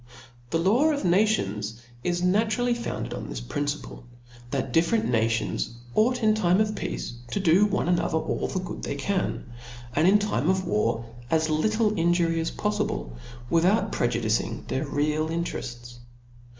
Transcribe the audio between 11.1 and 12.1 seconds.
as little